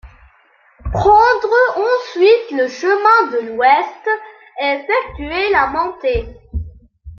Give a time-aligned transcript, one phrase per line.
[0.91, 4.07] Prendre ensuite le chemin de l'ouest
[4.63, 6.27] et effectuer la montée.